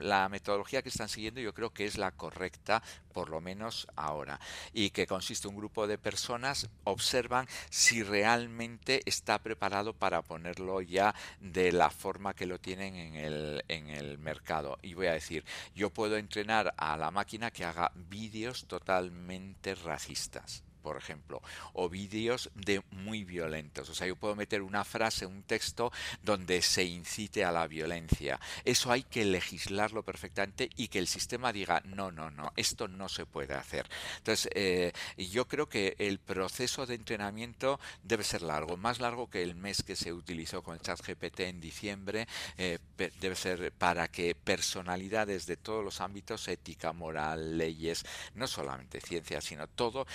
la 0.00 0.28
metodología 0.28 0.82
que 0.82 0.88
están 0.88 1.08
siguiendo 1.08 1.40
yo 1.40 1.54
creo 1.54 1.70
que 1.70 1.84
es 1.84 1.96
la 1.96 2.10
correcta, 2.10 2.82
por 3.18 3.30
lo 3.30 3.40
menos 3.40 3.88
ahora. 3.96 4.38
Y 4.72 4.90
que 4.90 5.08
consiste 5.08 5.48
un 5.48 5.56
grupo 5.56 5.88
de 5.88 5.98
personas, 5.98 6.68
observan 6.84 7.48
si 7.68 8.04
realmente 8.04 9.02
está 9.06 9.40
preparado 9.40 9.92
para 9.92 10.22
ponerlo 10.22 10.82
ya 10.82 11.16
de 11.40 11.72
la 11.72 11.90
forma 11.90 12.32
que 12.32 12.46
lo 12.46 12.60
tienen 12.60 12.94
en 12.94 13.16
el, 13.16 13.64
en 13.66 13.88
el 13.88 14.18
mercado. 14.18 14.78
Y 14.82 14.94
voy 14.94 15.08
a 15.08 15.14
decir, 15.14 15.44
yo 15.74 15.90
puedo 15.90 16.16
entrenar 16.16 16.72
a 16.76 16.96
la 16.96 17.10
máquina 17.10 17.50
que 17.50 17.64
haga 17.64 17.90
vídeos 17.96 18.66
totalmente 18.68 19.74
racistas 19.74 20.62
por 20.88 20.96
ejemplo, 20.96 21.42
o 21.74 21.90
vídeos 21.90 22.48
de 22.54 22.82
muy 22.92 23.22
violentos. 23.22 23.90
O 23.90 23.94
sea, 23.94 24.06
yo 24.06 24.16
puedo 24.16 24.34
meter 24.34 24.62
una 24.62 24.84
frase, 24.84 25.26
un 25.26 25.42
texto 25.42 25.92
donde 26.22 26.62
se 26.62 26.82
incite 26.82 27.44
a 27.44 27.52
la 27.52 27.66
violencia. 27.66 28.40
Eso 28.64 28.90
hay 28.90 29.02
que 29.02 29.26
legislarlo 29.26 30.02
perfectamente 30.02 30.70
y 30.76 30.88
que 30.88 30.98
el 30.98 31.06
sistema 31.06 31.52
diga, 31.52 31.82
no, 31.84 32.10
no, 32.10 32.30
no, 32.30 32.54
esto 32.56 32.88
no 32.88 33.10
se 33.10 33.26
puede 33.26 33.52
hacer. 33.52 33.86
Entonces, 34.16 34.50
eh, 34.54 34.92
yo 35.18 35.46
creo 35.46 35.68
que 35.68 35.94
el 35.98 36.20
proceso 36.20 36.86
de 36.86 36.94
entrenamiento 36.94 37.78
debe 38.02 38.24
ser 38.24 38.40
largo, 38.40 38.78
más 38.78 38.98
largo 38.98 39.28
que 39.28 39.42
el 39.42 39.56
mes 39.56 39.82
que 39.82 39.94
se 39.94 40.14
utilizó 40.14 40.62
con 40.62 40.74
el 40.74 40.80
chat 40.80 41.06
GPT 41.06 41.40
en 41.40 41.60
diciembre, 41.60 42.26
eh, 42.56 42.78
debe 43.20 43.36
ser 43.36 43.72
para 43.72 44.08
que 44.08 44.34
personalidades 44.34 45.44
de 45.44 45.58
todos 45.58 45.84
los 45.84 46.00
ámbitos, 46.00 46.48
ética, 46.48 46.94
moral, 46.94 47.58
leyes, 47.58 48.06
no 48.34 48.46
solamente 48.46 49.02
ciencia, 49.02 49.42
sino 49.42 49.66
todo, 49.66 50.06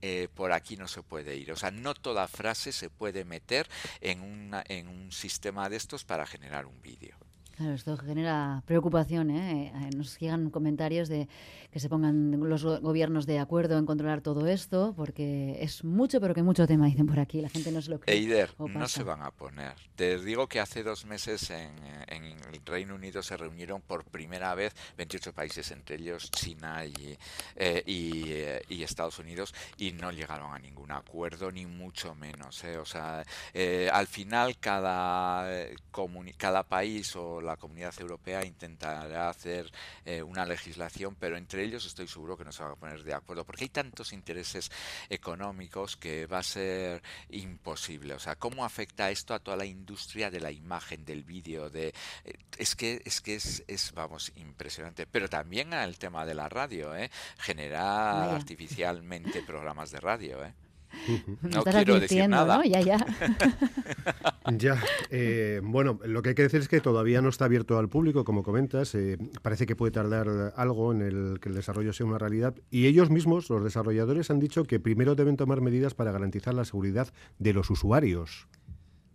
eh, 0.00 0.28
por 0.34 0.52
aquí 0.52 0.76
no 0.76 0.88
se 0.88 1.02
puede 1.02 1.36
ir. 1.36 1.52
O 1.52 1.56
sea, 1.56 1.70
no 1.70 1.94
toda 1.94 2.28
frase 2.28 2.72
se 2.72 2.90
puede 2.90 3.24
meter 3.24 3.68
en, 4.00 4.20
una, 4.20 4.64
en 4.68 4.88
un 4.88 5.12
sistema 5.12 5.68
de 5.68 5.76
estos 5.76 6.04
para 6.04 6.26
generar 6.26 6.66
un 6.66 6.80
vídeo. 6.82 7.16
Claro, 7.58 7.74
esto 7.74 7.96
genera 7.96 8.62
preocupación. 8.66 9.30
¿eh? 9.30 9.72
Eh, 9.74 9.90
nos 9.96 10.16
llegan 10.20 10.48
comentarios 10.48 11.08
de 11.08 11.28
que 11.72 11.80
se 11.80 11.88
pongan 11.88 12.38
los 12.48 12.62
gobiernos 12.62 13.26
de 13.26 13.40
acuerdo 13.40 13.78
en 13.78 13.84
controlar 13.84 14.20
todo 14.20 14.46
esto, 14.46 14.94
porque 14.96 15.58
es 15.60 15.82
mucho, 15.82 16.20
pero 16.20 16.34
que 16.34 16.42
mucho 16.44 16.68
tema, 16.68 16.86
dicen 16.86 17.08
por 17.08 17.18
aquí. 17.18 17.40
La 17.42 17.48
gente 17.48 17.72
no 17.72 17.82
se 17.82 17.90
lo 17.90 17.98
cree. 17.98 18.16
Eider, 18.16 18.54
no 18.60 18.86
se 18.86 19.02
van 19.02 19.22
a 19.22 19.32
poner. 19.32 19.74
Te 19.96 20.20
digo 20.20 20.46
que 20.46 20.60
hace 20.60 20.84
dos 20.84 21.04
meses 21.04 21.50
en, 21.50 21.72
el 22.08 22.64
Reino 22.64 22.94
Unido 22.94 23.24
se 23.24 23.36
reunieron 23.36 23.80
por 23.80 24.04
primera 24.04 24.54
vez 24.54 24.72
28 24.96 25.32
países, 25.32 25.68
entre 25.72 25.96
ellos 25.96 26.30
China 26.30 26.86
y, 26.86 27.18
eh, 27.56 28.62
y, 28.68 28.82
Estados 28.84 29.18
Unidos, 29.18 29.52
y 29.76 29.90
no 29.92 30.12
llegaron 30.12 30.54
a 30.54 30.58
ningún 30.60 30.92
acuerdo, 30.92 31.50
ni 31.50 31.66
mucho 31.66 32.14
menos. 32.14 32.62
O 32.64 32.86
sea, 32.86 33.24
al 33.92 34.06
final 34.06 34.58
cada, 34.58 35.68
cada 36.38 36.62
país 36.62 37.16
o 37.16 37.40
la 37.47 37.47
comunidad 37.56 37.94
europea 37.98 38.44
intentará 38.44 39.28
hacer 39.28 39.70
eh, 40.04 40.22
una 40.22 40.44
legislación, 40.44 41.16
pero 41.16 41.36
entre 41.36 41.64
ellos 41.64 41.86
estoy 41.86 42.08
seguro 42.08 42.36
que 42.36 42.44
no 42.44 42.52
se 42.52 42.62
van 42.62 42.72
a 42.72 42.76
poner 42.76 43.02
de 43.02 43.14
acuerdo, 43.14 43.44
porque 43.44 43.64
hay 43.64 43.70
tantos 43.70 44.12
intereses 44.12 44.70
económicos 45.08 45.96
que 45.96 46.26
va 46.26 46.38
a 46.38 46.42
ser 46.42 47.02
imposible. 47.30 48.14
O 48.14 48.18
sea, 48.18 48.36
¿cómo 48.36 48.64
afecta 48.64 49.10
esto 49.10 49.34
a 49.34 49.38
toda 49.38 49.56
la 49.56 49.66
industria 49.66 50.30
de 50.30 50.40
la 50.40 50.50
imagen, 50.50 51.04
del 51.04 51.24
vídeo? 51.24 51.70
De, 51.70 51.88
eh, 52.24 52.32
es 52.56 52.74
que 52.74 53.02
es 53.04 53.20
que 53.20 53.36
es, 53.36 53.64
es, 53.66 53.92
vamos, 53.92 54.32
impresionante. 54.36 55.06
Pero 55.06 55.28
también 55.28 55.74
al 55.74 55.98
tema 55.98 56.24
de 56.26 56.34
la 56.34 56.48
radio, 56.48 56.94
¿eh? 56.96 57.10
generar 57.38 58.34
artificialmente 58.34 59.42
programas 59.42 59.90
de 59.90 60.00
radio, 60.00 60.44
¿eh? 60.44 60.54
No 61.42 61.64
quiero 61.64 62.00
decir 62.00 62.28
nada. 62.28 62.64
Ya, 62.64 62.80
ya. 62.80 63.06
ya. 64.58 64.82
Eh, 65.10 65.60
bueno, 65.62 65.98
lo 66.04 66.22
que 66.22 66.30
hay 66.30 66.34
que 66.34 66.42
decir 66.42 66.60
es 66.60 66.68
que 66.68 66.80
todavía 66.80 67.20
no 67.22 67.28
está 67.28 67.46
abierto 67.46 67.78
al 67.78 67.88
público, 67.88 68.24
como 68.24 68.42
comentas. 68.42 68.94
Eh, 68.94 69.18
parece 69.42 69.66
que 69.66 69.76
puede 69.76 69.92
tardar 69.92 70.52
algo 70.56 70.92
en 70.92 71.02
el 71.02 71.38
que 71.40 71.48
el 71.48 71.54
desarrollo 71.54 71.92
sea 71.92 72.06
una 72.06 72.18
realidad. 72.18 72.54
Y 72.70 72.86
ellos 72.86 73.10
mismos, 73.10 73.48
los 73.50 73.62
desarrolladores, 73.64 74.30
han 74.30 74.40
dicho 74.40 74.64
que 74.64 74.80
primero 74.80 75.14
deben 75.14 75.36
tomar 75.36 75.60
medidas 75.60 75.94
para 75.94 76.12
garantizar 76.12 76.54
la 76.54 76.64
seguridad 76.64 77.08
de 77.38 77.52
los 77.52 77.70
usuarios. 77.70 78.48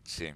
Sí. 0.04 0.28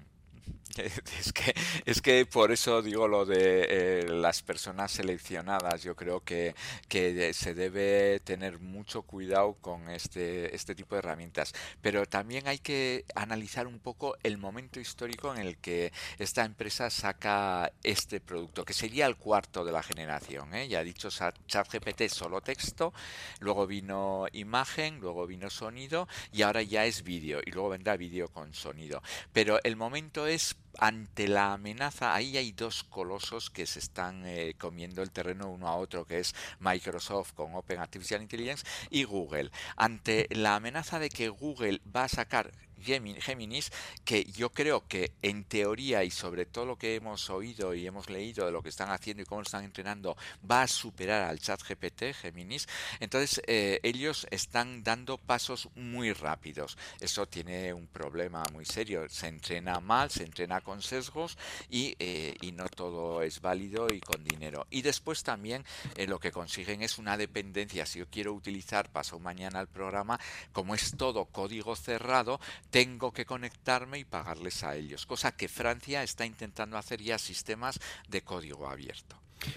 Es 1.18 1.32
que, 1.32 1.54
es 1.84 2.00
que 2.00 2.26
por 2.26 2.52
eso 2.52 2.82
digo 2.82 3.08
lo 3.08 3.26
de 3.26 3.66
eh, 3.68 4.08
las 4.08 4.42
personas 4.42 4.92
seleccionadas. 4.92 5.82
Yo 5.82 5.96
creo 5.96 6.20
que, 6.20 6.54
que 6.88 7.32
se 7.34 7.54
debe 7.54 8.20
tener 8.20 8.60
mucho 8.60 9.02
cuidado 9.02 9.54
con 9.60 9.88
este, 9.90 10.54
este 10.54 10.74
tipo 10.74 10.94
de 10.94 11.00
herramientas. 11.00 11.52
Pero 11.82 12.06
también 12.06 12.46
hay 12.48 12.58
que 12.58 13.04
analizar 13.14 13.66
un 13.66 13.78
poco 13.78 14.16
el 14.22 14.38
momento 14.38 14.80
histórico 14.80 15.34
en 15.34 15.40
el 15.40 15.58
que 15.58 15.92
esta 16.18 16.44
empresa 16.44 16.90
saca 16.90 17.72
este 17.82 18.20
producto, 18.20 18.64
que 18.64 18.72
sería 18.72 19.06
el 19.06 19.16
cuarto 19.16 19.64
de 19.64 19.72
la 19.72 19.82
generación. 19.82 20.54
¿eh? 20.54 20.68
Ya 20.68 20.82
dicho 20.82 21.08
ChatGPT 21.10 22.08
solo 22.08 22.40
texto, 22.40 22.92
luego 23.40 23.66
vino 23.66 24.26
imagen, 24.32 25.00
luego 25.00 25.26
vino 25.26 25.50
sonido 25.50 26.08
y 26.32 26.42
ahora 26.42 26.62
ya 26.62 26.86
es 26.86 27.02
vídeo 27.02 27.40
y 27.44 27.50
luego 27.50 27.70
vendrá 27.70 27.96
vídeo 27.96 28.28
con 28.28 28.54
sonido. 28.54 29.02
Pero 29.32 29.58
el 29.64 29.76
momento 29.76 30.26
es 30.26 30.56
ante 30.78 31.28
la 31.28 31.52
amenaza, 31.54 32.14
ahí 32.14 32.36
hay 32.36 32.52
dos 32.52 32.84
colosos 32.84 33.50
que 33.50 33.66
se 33.66 33.78
están 33.78 34.24
eh, 34.26 34.54
comiendo 34.58 35.02
el 35.02 35.10
terreno 35.10 35.50
uno 35.50 35.68
a 35.68 35.76
otro, 35.76 36.04
que 36.04 36.20
es 36.20 36.34
Microsoft 36.60 37.32
con 37.32 37.54
Open 37.54 37.78
Artificial 37.78 38.22
Intelligence 38.22 38.66
y 38.90 39.04
Google. 39.04 39.50
Ante 39.76 40.26
la 40.30 40.56
amenaza 40.56 40.98
de 40.98 41.10
que 41.10 41.28
Google 41.28 41.80
va 41.94 42.04
a 42.04 42.08
sacar 42.08 42.52
Géminis, 42.80 43.70
que 44.04 44.24
yo 44.24 44.50
creo 44.50 44.86
que 44.86 45.12
en 45.22 45.44
teoría 45.44 46.04
y 46.04 46.10
sobre 46.10 46.46
todo 46.46 46.66
lo 46.66 46.76
que 46.76 46.94
hemos 46.94 47.30
oído 47.30 47.74
y 47.74 47.86
hemos 47.86 48.10
leído 48.10 48.46
de 48.46 48.52
lo 48.52 48.62
que 48.62 48.68
están 48.68 48.90
haciendo 48.90 49.22
y 49.22 49.26
cómo 49.26 49.42
están 49.42 49.64
entrenando, 49.64 50.16
va 50.48 50.62
a 50.62 50.68
superar 50.68 51.24
al 51.24 51.40
chat 51.40 51.60
GPT, 51.62 52.14
Géminis. 52.14 52.68
Entonces, 53.00 53.42
eh, 53.46 53.80
ellos 53.82 54.26
están 54.30 54.82
dando 54.82 55.18
pasos 55.18 55.68
muy 55.74 56.12
rápidos. 56.12 56.76
Eso 57.00 57.26
tiene 57.26 57.72
un 57.72 57.86
problema 57.86 58.42
muy 58.52 58.64
serio. 58.64 59.08
Se 59.08 59.28
entrena 59.28 59.80
mal, 59.80 60.10
se 60.10 60.24
entrena 60.24 60.60
con 60.60 60.82
sesgos 60.82 61.38
y, 61.70 61.96
eh, 61.98 62.34
y 62.40 62.52
no 62.52 62.68
todo 62.68 63.22
es 63.22 63.40
válido 63.40 63.88
y 63.92 64.00
con 64.00 64.22
dinero. 64.24 64.66
Y 64.70 64.82
después 64.82 65.22
también 65.22 65.64
eh, 65.96 66.06
lo 66.06 66.18
que 66.18 66.32
consiguen 66.32 66.82
es 66.82 66.98
una 66.98 67.16
dependencia. 67.16 67.86
Si 67.86 67.98
yo 67.98 68.06
quiero 68.10 68.32
utilizar 68.32 68.90
paso 68.90 69.18
mañana 69.18 69.60
el 69.60 69.68
programa, 69.68 70.18
como 70.52 70.74
es 70.74 70.96
todo 70.96 71.26
código 71.26 71.76
cerrado, 71.76 72.40
tengo 72.70 73.12
que 73.12 73.24
conectarme 73.24 73.98
y 73.98 74.04
pagarles 74.04 74.62
a 74.64 74.76
ellos, 74.76 75.06
cosa 75.06 75.32
que 75.32 75.48
Francia 75.48 76.02
está 76.02 76.26
intentando 76.26 76.76
hacer 76.76 77.00
ya 77.00 77.18
sistemas 77.18 77.80
de 78.08 78.22
código 78.22 78.68
abierto. 78.68 79.16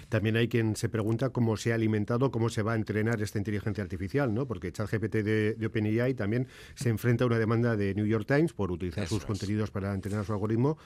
También 0.10 0.38
hay 0.38 0.48
quien 0.48 0.76
se 0.76 0.90
pregunta 0.90 1.30
cómo 1.30 1.58
se 1.58 1.72
ha 1.72 1.76
alimentado, 1.76 2.32
cómo 2.32 2.50
se 2.50 2.62
va 2.62 2.74
a 2.74 2.76
entrenar 2.76 3.22
esta 3.22 3.40
inteligencia 3.40 3.84
artificial, 3.84 4.34
¿no? 4.34 4.46
Porque 4.46 4.72
ChatGPT 4.72 5.16
de, 5.16 5.54
de 5.56 5.66
OpenAI 5.66 6.14
también 6.14 6.48
se 6.76 6.90
enfrenta 6.90 7.24
a 7.24 7.28
una 7.28 7.40
demanda 7.40 7.76
de 7.76 7.96
New 7.96 8.06
York 8.06 8.26
Times 8.28 8.54
por 8.54 8.72
utilizar 8.72 9.08
sus 9.08 9.26
contenidos 9.26 9.72
para 9.72 9.94
entrenar 9.94 10.26
su 10.26 10.34
algoritmo. 10.34 10.78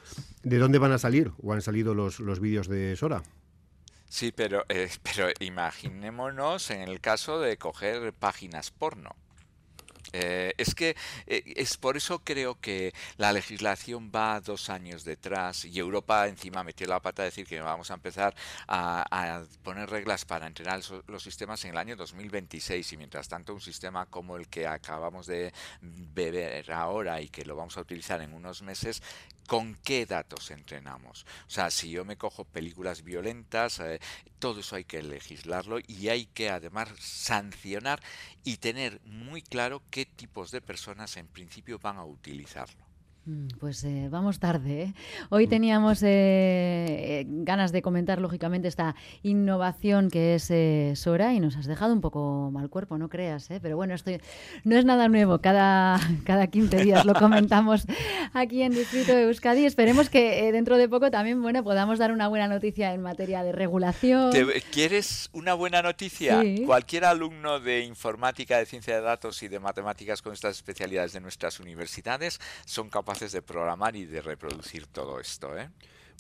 ¿De 0.44 0.58
dónde 0.58 0.80
van 0.80 0.94
a 0.94 0.98
salir 0.98 1.32
o 1.42 1.54
han 1.54 1.62
salido 1.62 1.94
los, 1.94 2.20
los 2.20 2.40
vídeos 2.40 2.68
de 2.68 2.96
Sora? 2.96 3.22
Sí, 4.08 4.32
pero, 4.32 4.64
eh, 4.70 4.90
pero 5.04 5.30
imaginémonos 5.40 6.72
en 6.72 6.82
el 6.82 7.02
caso 7.02 7.40
de 7.40 7.58
coger 7.58 8.14
páginas 8.14 8.72
porno. 8.72 9.16
Eh, 10.18 10.54
es 10.58 10.74
que 10.74 10.96
eh, 11.28 11.44
es 11.58 11.76
por 11.76 11.98
eso 11.98 12.20
creo 12.20 12.58
que 12.62 12.94
la 13.18 13.34
legislación 13.34 14.12
va 14.16 14.40
dos 14.40 14.70
años 14.70 15.04
detrás 15.04 15.66
y 15.66 15.78
Europa 15.78 16.26
encima 16.30 16.64
metió 16.64 16.88
la 16.88 17.02
pata 17.02 17.24
a 17.24 17.26
decir 17.26 17.46
que 17.46 17.60
vamos 17.60 17.92
a 17.92 17.96
empezar 17.96 18.34
a, 18.70 19.44
poner 19.62 19.90
reglas 19.90 20.24
para 20.24 20.48
entrenar 20.48 20.80
los 21.08 21.22
sistemas 21.22 21.66
en 21.66 21.72
el 21.72 21.78
año 21.78 21.98
2026 21.98 22.94
y 22.94 22.98
mientras 22.98 23.28
tanto 23.28 23.54
un 23.54 23.60
sistema 23.60 24.06
como 24.06 24.38
el 24.38 24.48
que 24.48 24.68
acabamos 24.68 25.28
de 25.28 25.54
beber 25.82 26.72
ahora 26.72 27.20
y 27.20 27.28
que 27.28 27.44
lo 27.44 27.58
vamos 27.58 27.76
a 27.78 27.82
utilizar 27.82 28.22
en 28.22 28.34
unos 28.34 28.62
meses 28.62 29.02
¿Con 29.48 29.76
qué 29.76 30.08
datos 30.08 30.50
entrenamos? 30.50 31.26
O 31.48 31.50
sea, 31.50 31.70
si 31.70 31.92
yo 31.92 32.04
me 32.04 32.18
cojo 32.18 32.46
películas 32.46 33.04
violentas, 33.04 33.80
eh, 33.80 34.00
todo 34.40 34.62
eso 34.62 34.76
hay 34.76 34.86
que 34.86 35.04
legislarlo 35.04 35.78
y 35.86 36.10
hay 36.10 36.26
que 36.26 36.50
además 36.50 36.90
sancionar 37.00 38.02
y 38.44 38.58
tener 38.58 39.02
muy 39.06 39.44
claro 39.44 39.84
qué 39.92 40.06
tipos 40.06 40.50
de 40.50 40.62
personas 40.62 41.16
en 41.18 41.28
principio 41.28 41.78
van 41.78 41.98
a 41.98 42.06
utilizarlo. 42.06 42.95
Mm, 43.26 43.48
pues 43.60 43.84
eh, 43.84 44.08
vamos 44.12 44.40
tarde. 44.40 44.84
¿eh? 44.84 44.94
Hoy 45.30 45.48
teníamos 45.48 46.00
eh, 46.04 47.26
ganas 47.28 47.72
de 47.72 47.82
comentar, 47.82 48.22
lógicamente, 48.22 48.68
esta 48.68 48.96
innovación 49.24 50.12
que 50.12 50.36
es 50.36 51.00
Sora 51.00 51.34
y 51.34 51.40
nos 51.40 51.58
has 51.58 51.66
dejado 51.66 51.94
un 51.94 52.02
poco 52.02 52.52
mal 52.52 52.70
cuerpo, 52.70 53.00
no 53.00 53.10
creas. 53.10 53.48
Pero 53.62 53.78
bueno, 53.78 53.96
esto 53.96 54.12
no 54.64 54.76
es 54.78 54.86
nada 54.86 55.08
nuevo. 55.08 55.40
Cada, 55.40 56.00
cada 56.24 56.48
15 56.48 56.84
días 56.84 57.06
lo 57.06 57.16
comentamos 57.16 57.86
aquí 58.34 58.62
en 58.62 58.74
Distrito 58.74 59.16
de 59.16 59.24
Euskadi. 59.24 59.66
Esperemos 59.66 60.10
que 60.10 60.52
dentro 60.52 60.78
de 60.78 60.88
poco 60.88 61.10
también 61.10 61.42
bueno, 61.42 61.64
podamos 61.64 61.98
dar 61.98 62.12
una 62.12 62.28
buena 62.28 62.48
noticia 62.48 62.94
en 62.94 63.02
materia 63.02 63.42
de 63.42 63.52
regulación. 63.54 64.32
¿Quieres 64.72 65.30
una 65.34 65.56
buena 65.56 65.82
noticia? 65.82 66.44
Cualquier 66.66 67.06
alumno 67.06 67.60
de 67.60 67.82
informática, 67.82 68.60
de 68.60 68.68
ciencia 68.68 68.96
de 68.96 69.02
datos 69.02 69.42
y 69.42 69.48
de 69.48 69.60
matemáticas 69.60 70.22
con 70.22 70.34
estas 70.34 70.56
especialidades 70.58 71.14
de 71.14 71.22
nuestras 71.22 71.60
universidades 71.60 72.40
son 72.66 72.90
capaces 72.90 73.15
de 73.20 73.42
programar 73.42 73.96
y 73.96 74.06
de 74.06 74.22
reproducir 74.22 74.88
todo 74.88 75.20
esto. 75.20 75.58
¿eh? 75.58 75.70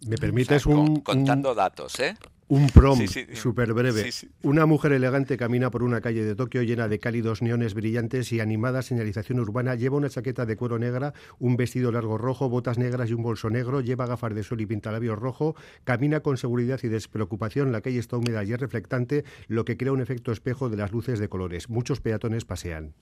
¿Me 0.08 0.18
permites 0.18 0.66
un, 0.66 1.02
Contando 1.02 1.54
datos, 1.54 2.00
¿eh? 2.00 2.16
Un 2.48 2.68
prom 2.70 3.00
súper 3.34 3.74
breve. 3.74 4.12
Una 4.44 4.68
mujer 4.68 4.92
elegante 4.92 5.36
camina 5.36 5.72
por 5.72 5.82
una 5.82 6.00
calle 6.00 6.24
de 6.24 6.36
Tokio 6.36 6.62
llena 6.62 6.88
de 6.88 7.00
cálidos 7.00 7.42
neones 7.42 7.74
brillantes 7.74 8.32
y 8.32 8.40
animada 8.40 8.84
señalización 8.84 9.40
urbana. 9.40 9.74
Lleva 9.74 9.98
una 9.98 10.10
chaqueta 10.10 10.46
de 10.46 10.56
cuero 10.56 10.78
negra, 10.78 11.14
un 11.40 11.58
vestido 11.58 11.92
largo 11.92 12.20
rojo, 12.20 12.48
botas 12.48 12.78
negras 12.78 13.10
y 13.10 13.14
un 13.14 13.24
bolso 13.24 13.50
negro. 13.50 13.82
Lleva 13.82 14.06
gafas 14.06 14.36
de 14.36 14.44
sol 14.44 14.62
y 14.62 14.68
pintalabios 14.68 15.18
rojo. 15.18 15.56
Camina 15.84 16.20
con 16.20 16.38
seguridad 16.38 16.80
y 16.84 16.88
despreocupación. 16.88 17.72
La 17.72 17.82
calle 17.82 17.98
está 17.98 18.18
húmeda 18.18 18.44
y 18.44 18.54
es 18.54 18.60
reflectante, 18.60 19.26
lo 19.48 19.66
que 19.66 19.76
crea 19.76 19.92
un 19.92 20.02
efecto 20.02 20.32
espejo 20.32 20.70
de 20.70 20.78
las 20.78 20.92
luces 20.92 21.18
de 21.18 21.30
colores. 21.30 21.70
Muchos 21.70 22.00
peatones 22.00 22.46
pasean. 22.46 22.94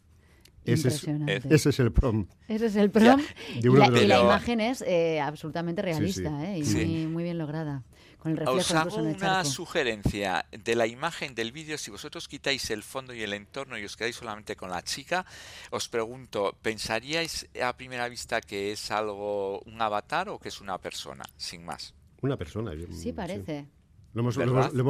Ese 0.65 0.87
es, 0.87 1.03
ese 1.49 1.69
es, 1.69 1.79
el 1.79 1.91
prom. 1.91 2.27
Ese 2.47 2.67
es 2.67 2.75
el 2.75 2.89
prom. 2.89 3.21
y, 3.55 3.69
la, 3.69 4.19
imagen 4.19 4.61
es 4.61 4.81
eh, 4.81 5.19
absolutamente 5.19 5.81
realista 5.81 6.45
¿eh? 6.45 6.59
y 6.59 7.05
muy, 7.07 7.23
bien 7.23 7.37
lograda. 7.37 7.83
Con 8.17 8.31
el 8.31 8.37
reflejo 8.37 8.59
Os 8.59 8.71
hago 8.71 8.95
una 8.97 9.43
sugerencia 9.43 10.45
de 10.51 10.75
la 10.75 10.87
imagen 10.87 11.35
del 11.35 11.51
vídeo. 11.51 11.77
Si 11.77 11.91
vosotros 11.91 12.29
quitáis 12.29 12.69
el 12.71 12.81
fondo 12.83 13.13
y 13.13 13.21
el 13.21 13.33
entorno 13.33 13.77
y 13.77 13.83
os 13.83 13.97
quedáis 13.97 14.15
solamente 14.15 14.55
con 14.55 14.69
la 14.69 14.81
chica, 14.81 15.25
os 15.71 15.89
pregunto, 15.89 16.57
¿pensaríais 16.61 17.49
a 17.61 17.75
primera 17.75 18.07
vista 18.07 18.39
que 18.39 18.71
es 18.71 18.91
algo, 18.91 19.59
un 19.61 19.81
avatar 19.81 20.29
o 20.29 20.39
que 20.39 20.47
es 20.47 20.61
una 20.61 20.77
persona, 20.77 21.25
sin 21.35 21.65
más? 21.65 21.93
Una 22.21 22.37
persona. 22.37 22.71
Sí, 22.93 23.11
parece. 23.11 23.67
Lo 24.13 24.21
hemos, 24.21 24.35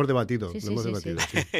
debatido. 0.08 0.52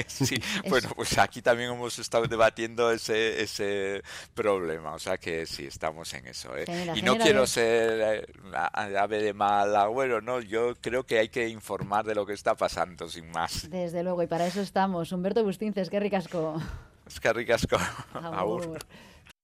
Sí, 0.08 0.36
bueno, 0.70 0.90
pues 0.96 1.18
aquí 1.18 1.42
también 1.42 1.72
hemos 1.72 1.98
estado 1.98 2.26
debatiendo 2.26 2.92
ese, 2.92 3.42
ese 3.42 4.04
problema, 4.34 4.94
o 4.94 5.00
sea 5.00 5.18
que 5.18 5.46
sí, 5.46 5.66
estamos 5.66 6.14
en 6.14 6.28
eso. 6.28 6.56
¿eh? 6.58 6.66
y 6.94 7.02
no 7.02 7.18
quiero 7.18 7.48
ser 7.48 8.26
eh, 8.28 8.98
ave 8.98 9.22
de 9.22 9.34
mal 9.34 9.74
agüero, 9.78 10.20
¿no? 10.20 10.42
Yo 10.42 10.74
creo 10.82 11.06
que 11.06 11.20
hay 11.20 11.30
que 11.30 11.48
informar 11.48 12.06
de 12.06 12.16
lo 12.16 12.26
que 12.26 12.34
está 12.34 12.56
pasando, 12.56 13.08
sin 13.08 13.32
más. 13.32 13.70
Desde 13.70 14.04
luego, 14.04 14.22
y 14.24 14.28
para 14.28 14.46
eso 14.46 14.60
estamos. 14.60 15.14
Humberto 15.14 15.42
Bustinces, 15.44 15.90
qué 15.90 16.02
ricasco. 16.02 16.62
Es 17.08 17.20
que 17.22 17.32
ricasco. 17.32 17.78